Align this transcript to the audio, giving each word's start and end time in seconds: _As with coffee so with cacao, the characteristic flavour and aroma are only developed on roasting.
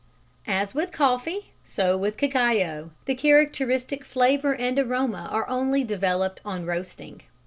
_As 0.47 0.73
with 0.73 0.91
coffee 0.91 1.51
so 1.63 1.95
with 1.95 2.17
cacao, 2.17 2.89
the 3.05 3.13
characteristic 3.13 4.03
flavour 4.03 4.55
and 4.55 4.79
aroma 4.79 5.27
are 5.29 5.47
only 5.47 5.83
developed 5.83 6.41
on 6.43 6.65
roasting. 6.65 7.21